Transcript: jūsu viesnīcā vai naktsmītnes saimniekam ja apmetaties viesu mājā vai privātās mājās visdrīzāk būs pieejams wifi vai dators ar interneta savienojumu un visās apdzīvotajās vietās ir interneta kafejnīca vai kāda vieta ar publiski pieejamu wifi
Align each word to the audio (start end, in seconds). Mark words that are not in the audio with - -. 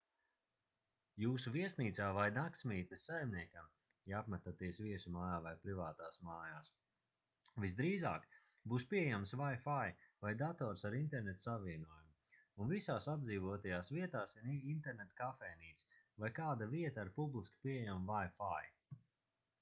jūsu 1.23 1.51
viesnīcā 1.55 2.05
vai 2.17 2.23
naktsmītnes 2.37 3.03
saimniekam 3.09 3.67
ja 4.11 4.21
apmetaties 4.23 4.79
viesu 4.85 5.11
mājā 5.17 5.35
vai 5.47 5.51
privātās 5.65 6.15
mājās 6.29 6.71
visdrīzāk 7.65 8.25
būs 8.73 8.85
pieejams 8.93 9.33
wifi 9.43 9.83
vai 10.25 10.31
dators 10.41 10.87
ar 10.91 10.97
interneta 11.01 11.43
savienojumu 11.43 12.65
un 12.65 12.71
visās 12.77 13.09
apdzīvotajās 13.15 13.91
vietās 13.97 14.33
ir 14.41 14.47
interneta 14.73 15.19
kafejnīca 15.23 16.01
vai 16.25 16.33
kāda 16.41 16.69
vieta 16.73 17.05
ar 17.07 17.13
publiski 17.21 17.63
pieejamu 17.69 18.11
wifi 18.15 18.73